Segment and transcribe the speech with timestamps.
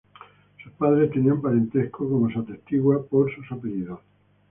[0.63, 3.99] Sus padres tenían parentesco, como se atestigua por sus apellidos.